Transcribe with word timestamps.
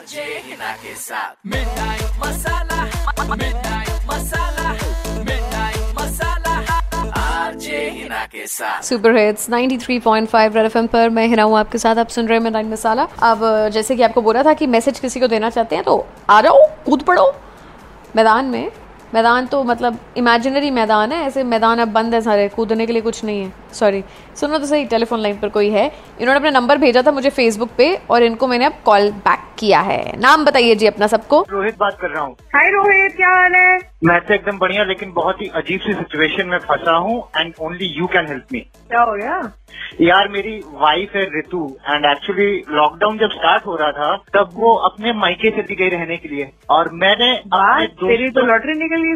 मिठाई 0.00 0.38
मिठाई 1.46 1.98
मिठाई 3.36 3.88
सुपर 8.82 9.16
हिट्स 9.16 9.48
93.5 9.50 10.54
रेड 10.54 10.64
एफएम 10.66 10.86
पर 10.86 11.08
मैं 11.10 11.26
हिना 11.26 11.42
हूँ 11.42 11.58
आपके 11.58 11.78
साथ। 11.78 11.96
आप 11.96 12.08
सुन 12.08 12.26
रहे 12.26 12.38
हैं 12.38 12.44
मैदान 12.44 12.66
मसाला 12.66 13.02
अब, 13.22 13.68
जैसे 13.72 13.96
कि 13.96 14.02
आपको 14.02 14.22
बोला 14.22 14.42
था 14.42 14.52
कि 14.52 14.66
मैसेज 14.66 15.00
किसी 15.00 15.20
को 15.20 15.26
देना 15.26 15.50
चाहते 15.50 15.76
हैं 15.76 15.84
तो 15.84 16.06
आ 16.30 16.40
जाओ, 16.40 16.66
कूद 16.86 17.02
पड़ो। 17.02 17.34
मैदान 18.16 18.44
में 18.44 18.70
मैदान 19.14 19.46
तो 19.46 19.62
मतलब 19.64 19.98
इमेजिनरी 20.16 20.70
मैदान 20.70 21.12
है 21.12 21.24
ऐसे 21.26 21.42
मैदान 21.44 21.78
अब 21.78 21.88
बंद 21.92 22.14
है 22.14 22.20
सारे 22.20 22.48
कूदने 22.48 22.86
के 22.86 22.92
लिए 22.92 23.02
कुछ 23.02 23.24
नहीं 23.24 23.42
है। 23.42 23.52
सॉरी 23.74 24.02
सुनो 24.36 24.58
तो 24.58 24.66
सही 24.66 24.84
टेलीफोन 24.86 25.20
लाइन 25.20 25.38
पर 25.38 25.48
कोई 25.48 25.70
है। 25.70 25.84
इन्होंने 26.20 26.38
अपना 26.38 26.50
नंबर 26.50 26.78
भेजा 26.78 27.02
था 27.02 27.12
मुझे 27.12 27.30
फेसबुक 27.30 27.70
पे 27.78 27.94
और 28.10 28.22
इनको 28.22 28.46
मैंने 28.46 28.64
अब 28.64 28.80
कॉल 28.84 29.10
बैक 29.26 29.46
किया 29.58 29.80
है। 29.82 30.00
नाम 30.20 30.44
बताइए 30.44 30.74
जी 30.74 30.86
अपना 30.86 31.06
सबको। 31.06 31.44
रोहित 31.50 31.78
बात 31.78 31.98
कर 32.00 32.10
रहा 32.10 32.22
हूँ। 32.22 32.34
हाय 32.54 32.70
रोहित 32.70 33.16
क्या 33.16 33.28
हाल 33.30 33.54
है? 33.54 33.78
मैं 34.04 34.20
तो 34.20 34.34
एकदम 34.34 34.58
बढ़िया 34.58 34.84
लेकिन 34.84 35.12
बहुत 35.12 35.40
ही 35.42 35.46
अजीब 35.56 35.80
सी 35.80 35.92
सिचुएशन 35.94 36.48
में 36.48 36.58
फंसा 36.60 36.96
हूँ 36.98 37.22
and 37.36 37.52
only 37.60 37.86
you 37.96 38.06
can 38.12 38.26
help 38.28 38.52
me 38.52 38.60
क्या 38.60 39.00
हो 39.00 39.16
गया? 39.16 39.40
यार 40.00 40.28
मेरी 40.28 40.52
वाइफ 40.74 41.14
है 41.16 41.22
ऋतु 41.38 41.58
एंड 41.86 42.04
एक्चुअली 42.06 42.46
लॉकडाउन 42.70 43.18
जब 43.18 43.30
स्टार्ट 43.30 43.66
हो 43.66 43.76
रहा 43.76 43.90
था 43.92 44.16
तब 44.34 44.50
वो 44.54 44.74
अपने 44.88 45.12
मायके 45.14 45.50
चली 45.52 45.74
गई 45.76 45.88
रहने 45.88 46.16
के 46.16 46.28
लिए। 46.28 46.50
और 46.70 46.90
मैंने 46.94 47.32
तेरी 48.00 48.30
तो 48.30 48.46
लॉटरी 48.46 48.78
निकल 48.78 48.99
गई 49.00 49.10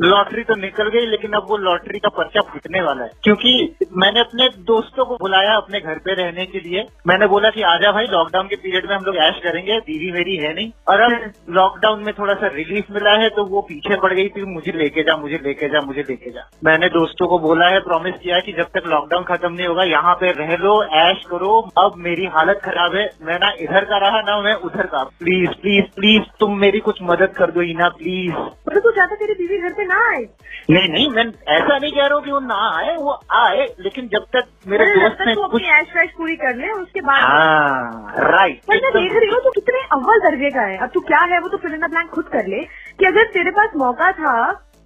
लॉटरी 0.00 0.42
तो 0.42 0.54
निकल 0.54 0.88
गई, 0.88 1.06
लेकिन 1.06 1.32
अब 1.32 1.46
वो 1.48 1.56
लॉटरी 1.56 1.98
का 1.98 2.08
पर्चा 2.08 2.40
फूटने 2.40 2.82
वाला 2.82 3.04
है। 3.04 3.10
क्योंकि 3.22 3.76
मैंने 3.96 4.20
अपने 4.20 4.48
दोस्तों 4.48 5.04
को 5.04 5.14
बुलाया 5.14 5.56
अपने 5.56 5.80
घर 5.80 5.94
पे 5.94 6.14
रहने 6.14 6.46
के 6.46 6.58
लिए। 6.58 6.84
मैंने 7.06 7.26
बोला 7.26 7.50
कि, 7.50 7.62
आजा 7.62 7.92
भाई 7.92 8.04
लॉकडाउन 8.04 8.46
के 8.46 8.56
पीरियड 8.56 8.90
में 8.90 8.96
हम 8.96 9.04
लोग 9.04 9.16
ऐश 9.16 9.34
करेंगे, 9.44 9.80
दीदी 9.80 10.12
मेरी 10.12 10.36
है 10.36 10.54
नहीं। 10.54 10.70
और 10.88 11.00
अब 11.00 11.32
लॉकडाउन 11.50 12.02
में 12.02 12.14
थोड़ा 12.14 12.34
सा 12.34 12.46
रिलीफ 12.46 12.84
मिला 12.90 13.10
है 13.10 13.28
तो 13.28 13.44
वो 13.44 13.60
पीछे 13.60 13.96
पड़ 13.96 14.12
गई 14.12 14.28
थी 14.28 14.42
मुझे 14.42 14.72
लेके 14.72 15.02
जा, 15.02 15.16
मुझे 15.16 15.40
लेके 15.44 15.68
जा, 15.68 15.80
मुझे 15.80 16.00
लेके 16.00 16.30
जा। 16.30 16.50
मैंने 16.64 16.88
दोस्तों 16.88 17.26
को 17.26 17.38
बोला 17.38 17.66
है 17.66 17.80
प्रॉमिस 17.80 18.14
किया 18.14 18.40
कि 18.40 18.52
जब 18.52 18.64
तक 18.64 18.82
लॉकडाउन 18.86 19.24
खत्म 19.24 19.52
नहीं 19.52 19.66
होगा, 19.66 19.82
यहाँ 19.82 20.14
पे 20.14 20.32
रह 20.32 20.56
लो, 20.56 20.84
ऐश 20.84 21.24
करो। 21.30 21.70
अब 21.78 21.92
मेरी 21.96 22.24
हालत 22.26 22.60
खराब 22.64 22.94
है, 22.94 23.10
मैं 23.22 23.36
ना 23.36 23.52
इधर 23.60 23.84
का 23.84 23.98
रहा, 23.98 24.20
ना 24.20 24.42
मैं 24.42 24.54
उधर 24.54 24.86
का। 24.86 25.02
प्लीज़ 25.02 25.50
प्लीज़ 25.50 25.84
प्लीज़ 25.84 26.22
तुम 26.40 26.58
मेरी 26.58 26.78
कुछ 26.78 26.98
मदद 27.02 27.28
कर 27.36 27.50
दो 27.50 27.62
इना 27.62 27.88
प्लीज़ 27.88 28.32
मतलब 28.32 28.78
तू 28.78 28.90
चाहता 28.90 29.14
तेरी 29.28 29.46
बीवी 29.46 29.62
घर 29.68 29.72
पे 29.78 29.84
ना 29.86 29.98
आए। 30.08 30.22
नहीं 30.70 30.88
नहीं 30.92 31.08
मैं 31.10 31.24
ऐसा 31.54 31.76
नहीं 31.78 31.90
कह 31.92 32.06
रहा 32.06 32.14
हूँ 32.14 32.24
कि 32.24 32.30
वो 32.30 32.40
ना 32.40 32.60
आए 32.76 32.94
वो 32.96 33.12
आए 33.36 33.66
लेकिन 33.80 34.08
जब 34.12 34.24
तक 34.36 34.48
मेरे 34.68 34.86
दोस्त 34.94 35.26
ने 35.26 35.34
कुछ 35.34 35.62
ऐश 35.78 35.96
वैश 35.96 36.10
पूरी 36.18 36.36
कर 36.36 36.56
ले 36.56 36.70
उसके 36.72 37.00
बाद 37.00 37.22
हाँ 37.22 38.30
राइट 38.32 38.60
पर 38.68 38.82
मैं 38.84 38.92
देख 38.92 39.16
रही 39.16 39.30
हूँ 39.30 39.40
तू 39.44 39.50
कितने 39.50 39.82
अव्वल 39.92 40.20
दर्जे 40.20 40.50
का 40.50 40.62
है। 40.62 40.76
अब 40.78 40.90
तू 40.94 41.00
क्या 41.10 41.20
है 41.32 41.40
वो 41.40 41.48
तो 41.48 41.56
फिर 41.56 41.76
प्लान 41.76 41.90
ब्लैंक 41.90 42.10
खुद 42.10 42.28
कर 42.32 42.46
ले 42.46 42.62
कि 43.00 43.06
अगर 43.06 43.30
तेरे 43.32 43.50
पास 43.58 43.76
मौका 43.76 44.10
था 44.22 44.34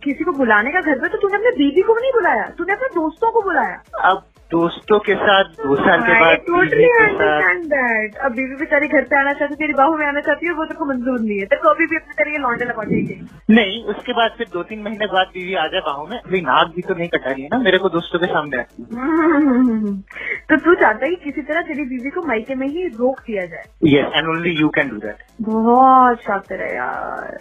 किसी 0.03 0.25
को 0.25 0.33
बुलाने 0.33 0.71
का 0.73 0.81
घर 0.81 0.99
पे 1.01 1.09
तो 1.09 1.19
तूने 1.19 1.37
अपने 1.37 1.51
बीबी 1.57 1.83
को 1.83 1.95
भी 1.95 2.01
नहीं 2.01 2.13
बुलाया 2.13 2.49
तूने 2.59 2.73
अपने 2.73 2.89
दोस्तों 2.95 3.31
को 3.31 3.43
बुलाया। 3.43 3.83
अब 4.11 4.25
दोस्तों 4.53 4.99
के 5.09 5.15
साथ 5.21 5.53
दो 5.59 5.75
साल 5.77 6.01
के 6.07 6.15
बाद 6.21 6.41
टोटली 6.47 6.85
अंडरस्टैंड 7.03 7.65
दैट 7.73 8.17
अब 8.27 8.33
बीवी 8.37 8.57
बेचारी 8.63 8.89
घर 8.89 9.03
पे 9.11 9.17
आना 9.21 9.33
चाहती 9.33 9.53
है 9.55 9.59
तेरी 9.61 9.73
बाहू 9.79 9.97
में 9.99 10.07
आना 10.07 10.21
चाहती 10.27 10.47
है 10.47 10.53
वो 10.59 10.65
तेरे 10.65 10.79
को 10.79 10.85
मंजूर 10.85 11.21
नहीं 11.21 11.39
है। 11.39 11.47
तेरे 11.53 11.61
को 11.63 11.69
अभी 11.69 11.87
भी 11.93 11.97
अपने 11.97 12.15
तरीके 12.19 12.39
लौंडे 12.43 12.65
लौटेगी 12.65 13.17
नहीं 13.59 13.83
उसके 13.95 14.13
बाद 14.19 14.35
फिर 14.39 14.47
दो 14.53 14.63
तीन 14.71 14.83
महीने 14.83 15.07
बाद 15.15 15.31
बीवी 15.35 15.55
आ 15.55 15.67
जाए 15.75 15.81
बाहू 15.87 16.07
में। 16.11 16.17
अभी 16.19 16.41
नाक 16.49 16.73
भी 16.77 16.83
तो 16.89 16.95
नहीं 16.95 17.09
कटा 17.15 17.31
रही 17.31 17.43
है 17.43 17.49
ना 17.53 17.59
मेरे 17.65 17.79
को 17.85 17.89
दोस्तों 17.97 18.19
के 18.19 18.27
सामने 18.35 18.63
तो 20.53 20.57
तू 20.65 20.75
चाहता 20.75 21.05
है 21.05 21.11
कि 21.11 21.17
किसी 21.25 21.43
तरह 21.51 21.63
तेरी 21.69 21.85
बीवी 21.91 22.11
को 22.11 22.23
मायके 22.29 22.55
में 22.55 22.67
ही 22.69 22.87
रोक 23.01 23.21
दिया 23.27 23.45
जाए? 23.47 23.65
Yes 23.95 24.17
and 24.17 24.29
only 24.29 24.55
you 24.61 24.69
can 24.79 24.89
do 24.89 24.97
that 25.07 25.23
बहुत 25.49 26.23
शातिर 26.23 26.63
है 26.63 26.75
यार। 26.75 27.39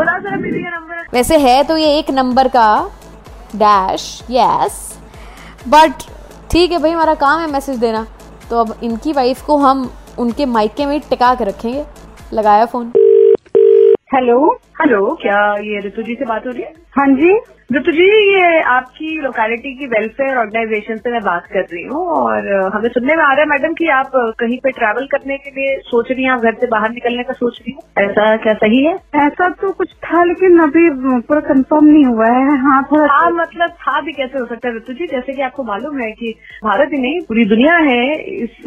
बता 0.00 0.18
जरा 0.18 0.36
बीवी 0.42 0.62
का 0.62 0.70
नंबर। 0.78 1.06
वैसे 1.14 1.38
है 1.48 1.62
तो 1.68 1.76
ये 1.76 1.96
एक 1.98 2.10
नंबर 2.20 2.48
का 2.56 2.68
डैश 3.56 4.04
यस 4.30 4.84
बट 5.68 6.02
ठीक 6.50 6.72
है 6.72 6.78
भाई, 6.78 6.90
हमारा 6.90 7.14
काम 7.14 7.40
है 7.40 7.50
मैसेज 7.50 7.78
देना। 7.78 8.06
तो 8.50 8.58
अब 8.58 8.74
इनकी 8.82 9.12
वाइफ 9.12 9.42
को 9.46 9.56
हम 9.56 9.90
उनके 10.18 10.46
माइके 10.46 10.86
में 10.86 11.00
टिका 11.00 11.34
के 11.34 11.44
रखेंगे। 11.44 11.84
लगाया 12.32 12.64
फ़ोन 12.66 12.92
हेलो 14.14 14.38
हेलो 14.76 14.98
क्या 15.22 15.38
ये 15.64 15.78
ऋतु 15.86 16.02
जी 16.02 16.14
से 16.14 16.24
बात 16.24 16.46
हो 16.46 16.50
रही 16.50 16.62
है? 16.62 16.72
हाँ 16.96 17.06
जी। 17.16 17.36
ऋतु 17.74 17.92
जी 17.92 18.04
ये 18.32 18.60
आपकी 18.72 19.08
लोकेलिटी 19.22 19.72
की 19.78 19.86
वेलफेयर 19.86 20.36
ऑर्गेनाइजेशन 20.38 20.96
से 20.96 21.10
मैं 21.12 21.20
बात 21.22 21.46
कर 21.52 21.60
रही 21.72 21.82
हूँ 21.84 22.02
और 22.16 22.48
हमें 22.74 22.88
सुनने 22.88 23.14
में 23.16 23.22
आ 23.24 23.30
रहा 23.30 23.40
है 23.40 23.46
मैडम 23.48 23.72
कि 23.74 23.88
आप 23.90 24.10
कहीं 24.40 24.58
पे 24.64 24.70
ट्रैवल 24.70 25.06
करने 25.06 25.36
के 25.38 25.50
लिए 25.50 25.76
सोच 25.86 26.10
रही 26.10 26.24
हैं 26.24 26.30
आप 26.30 26.42
घर 26.42 26.54
से 26.60 26.66
बाहर 26.66 26.90
निकलने 26.90 27.22
का 27.22 27.32
सोच 27.32 27.58
रही 27.60 27.72
हैं? 27.72 28.04
ऐसा 28.04 28.36
क्या 28.44 28.52
सही 28.54 28.82
है? 28.84 28.92
ऐसा 29.22 29.48
तो 29.62 29.70
कुछ 29.72 29.92
था 30.04 30.22
लेकिन 30.24 30.58
अभी 30.62 30.84
पूरा 31.28 31.40
कंफर्म 31.48 31.84
नहीं 31.86 32.04
हुआ 32.04 32.26
है। 32.26 32.58
हाँ 32.66 32.82
थोड़ा 32.92 33.12
हाँ 33.14 33.30
मतलब 33.32 33.70
था 33.82 34.00
भी 34.00 34.12
कैसे 34.12 34.38
हो 34.38 34.44
सकता 34.46 34.68
है 34.68 34.76
ऋतु 34.76 34.92
जी? 34.92 35.06
जैसे 35.06 35.32
कि 35.32 35.42
आपको 35.42 35.64
मालूम 35.64 35.98
है 36.00 36.10
कि 36.12 36.34
भारत 36.64 36.92
ही 36.92 37.00
नहीं 37.02 37.20
पूरी 37.28 37.44
दुनिया 37.54 37.76
है 37.88 38.04
इस 38.36 38.62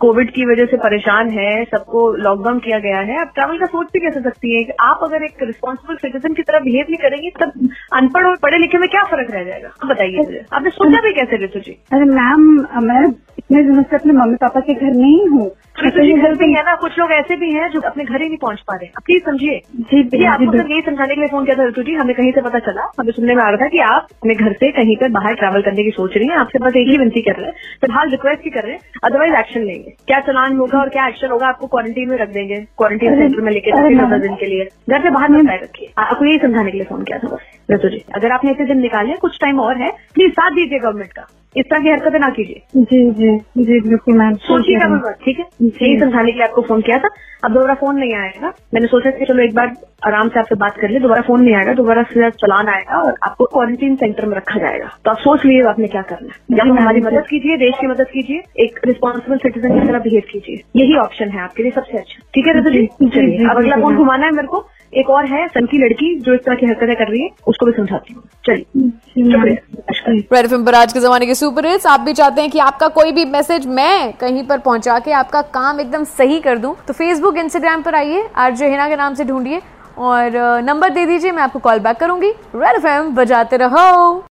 कोविड 0.00 0.30
की 0.30 0.46
वजह 0.52 0.66
से 0.66 0.76
परेशान 0.86 1.30
है 1.38 1.50
सबको 1.74 2.06
लॉकडाउन 2.28 2.58
किया 2.68 2.78
गया 2.86 3.00
है। 3.10 3.20
आप 3.20 3.32
ट्रैवल 3.34 3.58
का 3.58 3.66
सोच 3.66 3.90
भी 3.92 4.06
कैसे 4.06 4.20
सकती 4.20 4.56
है? 4.56 4.64
आप 4.80 5.00
अगर 5.02 5.24
एक 5.24 5.36
रिस्पॉन्सिबल 5.46 5.96
सिटीजन 5.96 6.34
की 6.34 6.42
तरह 6.42 6.58
बिहेव 6.58 6.86
नहीं 6.90 6.98
करेंगी, 6.98 7.30
तब 7.30 7.68
अनपढ़ 7.92 8.26
और 8.26 8.36
पढ़े 8.36 8.58
लिखे 8.58 8.78
में 8.78 8.88
क्या 8.88 9.02
फ़र्क 9.02 9.30
रह 9.30 9.44
जाएगा? 9.44 9.68
आप 9.68 9.86
बताइए 9.86 10.44
आपने 10.52 10.70
सोचा 10.70 11.00
भी 11.00 11.12
कैसे 11.12 11.44
ऋतु 11.44 11.60
जी? 11.60 11.78
अरे 11.92 12.04
मैम, 12.04 12.66
मैं 12.82 13.08
इतने 13.38 13.62
दिनों 13.62 13.82
से 13.82 13.96
अपने 13.96 14.12
मम्मी 14.12 14.36
पापा 14.36 14.60
के 14.60 14.74
घर 14.74 14.92
नहीं 14.94 15.28
हूँ 15.28 15.46
ऋतु 15.46 15.65
घर 15.80 16.34
भी 16.34 16.52
है 16.54 16.62
ना 16.62 16.74
कुछ 16.74 16.98
लोग 16.98 17.12
ऐसे 17.12 17.36
भी 17.36 17.52
हैं 17.54 17.68
जो 17.70 17.80
अपने 17.80 18.04
घर 18.04 18.22
ही 18.22 18.28
नहीं 18.28 18.38
पहुँच 18.38 18.60
पा 18.60 18.76
रहे। 18.76 18.88
प्लीज़ 19.04 19.22
समझिए। 19.22 19.60
जी 19.76 20.02
जी 20.02 20.24
आपको 20.24 20.52
सिर्फ़ 20.52 20.70
यही 20.70 20.80
समझाने 20.80 21.14
के 21.14 21.20
लिए 21.20 21.28
फ़ोन 21.28 21.44
किया 21.44 21.56
था 21.56 21.68
ऋतु 21.68 21.82
जी 21.82 21.94
हमें 21.94 22.14
कहीं 22.16 22.32
से 22.32 22.40
पता 22.40 22.58
चला। 22.58 22.82
हमें 23.00 23.12
सुनने 23.12 23.34
में 23.34 23.42
आ 23.42 23.48
रहा 23.48 23.56
था 23.56 23.68
कि 23.68 23.78
आप 23.78 24.06
अपने 24.12 24.34
घर 24.34 24.52
से 24.52 24.70
कहीं 24.70 24.96
पर 24.96 25.08
बाहर 25.08 25.34
ट्रैवल 25.34 25.62
करने 25.62 25.84
की 25.84 25.90
सोच 25.90 26.16
रही 26.16 26.28
हैं। 26.28 26.36
आपसे 26.36 26.58
बस 26.58 26.76
एक 26.76 26.88
ही 26.88 26.98
विनती 26.98 27.20
कर 27.20 27.32
रहे 27.32 27.46
हैं। 27.46 27.54
फ़िलहाल 27.80 28.10
रिक्वेस्ट 28.10 28.44
ही 28.44 28.50
कर 28.50 28.62
रहे 28.62 28.72
हैं। 28.72 28.80
अदरवाइज़ 29.04 29.34
एक्शन 29.34 29.60
लेंगे। 29.60 29.90
क्या 30.06 30.20
चलान 30.20 30.56
होगा 30.56 30.78
और 30.78 30.88
क्या 30.88 31.06
एक्शन 31.08 31.28
होगा 31.28 31.46
आपको 31.46 31.66
क्वारंटीन 31.66 32.08
में 32.08 32.16
रख 32.18 32.28
देंगे। 32.28 32.56
क्वारंटीन 32.56 33.18
सेंटर 33.18 33.40
में 33.40 33.52
लेके 33.52 33.70
जाके 33.70 34.18
दिन 34.18 34.34
के 34.34 34.46
लिए। 34.46 34.64
घर 34.90 35.02
से 35.02 35.10
बाहर 35.10 35.50
आए 35.50 35.56
रखिए। 35.56 35.92
आपको 35.98 36.24
यही 36.24 36.38
समझाने 36.38 36.70
के 36.70 36.78
लिए 36.78 36.86
फ़ोन 36.86 37.02
किया 37.02 37.18
था 37.18 37.28
बस। 37.28 37.40
ऋतु 37.70 37.88
जी 37.88 38.04
अगर 38.14 38.32
आपने 38.32 38.50
ऐसे 38.50 38.64
दिन 38.64 38.80
निकाले 38.80 39.12
कुछ 39.12 39.38
टाइम 39.40 39.60
और 39.60 39.82
है 39.82 39.90
प्लीज़ 40.14 40.32
साथ 40.32 40.50
दीजिए 40.50 40.78
गवर्नमेंट 40.78 41.12
का। 41.12 41.26
इस 41.56 41.64
तरह 41.64 41.82
की 41.82 41.88
हरकतें 41.90 42.18
ना 42.18 42.28
कीजिए। 42.28 42.62
जी 42.76 43.10
जी 43.10 43.38
जी 43.64 43.80
बिल्कुल 43.80 44.18
मैम। 44.18 44.34
सोचिएगा 44.34 44.88
बिल्कुल 44.88 45.12
ठीक 45.24 45.38
है? 45.38 45.44
यही 45.62 46.00
समझाने 46.00 46.32
के 46.32 46.38
लिए 46.38 46.46
आपको 46.46 46.62
फ़ोन 46.62 46.80
किया 46.80 46.98
था? 46.98 47.08
अब 47.44 47.52
दोबारा 47.52 47.74
फ़ोन 47.74 47.96
नहीं 47.96 48.14
आएगा। 48.14 48.52
मैंने 48.74 48.86
सोचा 48.86 49.10
कि 49.10 49.24
चलो 49.24 49.42
एक 49.42 49.54
बार 49.54 49.72
आराम 50.06 50.28
से 50.28 50.38
आपसे 50.40 50.54
बात 50.54 50.76
कर 50.80 50.90
ले 50.90 50.98
दोबारा 50.98 51.22
फ़ोन 51.22 51.42
नहीं 51.42 51.54
आएगा 51.54 51.72
दोबारा 51.72 52.02
सीधा 52.02 52.28
चलान 52.30 52.68
आएगा 52.68 53.00
और 53.00 53.14
आपको 53.22 53.44
क्वारंटीन 53.44 53.96
सेंटर 53.96 54.26
में 54.26 54.36
रखा 54.36 54.58
जाएगा। 54.58 54.90
तो 55.04 55.10
आप 55.10 55.16
सोच 55.16 55.44
लीजिए 55.44 55.62
आपने 55.62 55.88
क्या 55.88 56.02
करना 56.02 56.32
है। 56.32 56.58
या 56.58 56.64
हमारी 56.64 57.00
मदद 57.00 57.26
कीजिए 57.30 57.56
देश 57.56 57.74
की 57.80 57.86
मदद 57.86 58.06
कीजिए 58.12 58.42
एक 58.64 58.80
रिस्पॉन्सिबल 58.86 59.36
सिटीजन 59.36 59.80
की 59.80 59.86
तरह 59.86 59.98
बिहेव 59.98 60.22
कीजिए। 60.32 60.82
यही 60.82 60.96
ऑप्शन 60.96 61.28
है 61.28 61.40
आपके 61.40 61.62
लिए 61.62 61.72
सबसे 61.72 61.98
अच्छा। 61.98 62.22
ठीक 62.34 62.46
है 62.46 62.60
जी, 62.60 62.86
चलिए 63.08 63.48
अब 63.48 63.56
अगला 63.56 63.76
फ़ोन 63.76 63.96
घुमाना 63.96 64.26
है 64.26 64.32
मेरे 64.32 64.48
को। 64.48 64.66
एक 64.92 65.10
और 65.10 65.26
है 65.26 65.46
सन 65.48 65.66
की 65.66 65.78
लड़की 65.78 66.14
जो 66.20 66.34
इस 66.34 66.40
तरह 66.40 66.56
की 66.56 66.66
हरकतें 66.66 66.94
कर 66.96 67.10
रही 67.10 67.22
है 67.22 67.28
उसको 67.48 67.66
भी 67.66 67.72
समझाती 67.72 68.14
हूँ। 68.14 68.22
चलिए 68.46 70.20
पर 70.30 70.74
आज 70.74 70.92
के 70.92 71.00
जमाने 71.00 71.26
के 71.26 71.34
सुपर 71.34 71.66
हिट्स 71.66 71.86
आप 71.86 72.00
भी 72.00 72.12
चाहते 72.12 72.40
हैं 72.40 72.50
कि 72.50 72.58
आपका 72.60 72.88
कोई 72.90 73.12
भी 73.12 73.24
मैसेज 73.26 73.66
मैं 73.68 74.12
कहीं 74.12 74.46
पर 74.46 74.58
पहुँचा 74.60 74.98
के 74.98 75.12
आपका 75.14 75.42
काम 75.54 75.80
एकदम 75.80 76.04
सही 76.16 76.40
कर 76.40 76.58
दूँ 76.58 76.74
तो 76.86 76.92
फेसबुक 76.92 77.36
इंस्टाग्राम 77.38 77.82
पर 77.82 77.94
आइए 77.94 78.28
आरजे 78.36 78.68
हिना 78.68 78.88
के 78.88 78.96
नाम 78.96 79.14
से 79.14 79.24
ढूंढिए 79.24 79.60
और 79.98 80.30
नंबर 80.64 80.90
दे 80.90 81.06
दीजिए 81.06 81.32
मैं 81.32 81.42
आपको 81.42 81.58
कॉल 81.58 81.78
बैक 81.80 81.96
करूँगी। 81.96 82.30
रेड 82.30 82.76
एफएम 82.76 83.14
बजाते 83.14 83.56
रहो। 83.56 84.26